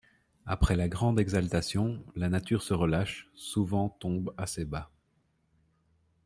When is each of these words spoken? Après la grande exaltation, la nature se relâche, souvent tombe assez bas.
Après 0.47 0.75
la 0.75 0.89
grande 0.89 1.19
exaltation, 1.19 2.03
la 2.15 2.27
nature 2.27 2.63
se 2.63 2.73
relâche, 2.73 3.29
souvent 3.35 3.89
tombe 3.89 4.33
assez 4.35 4.65
bas. 4.65 4.89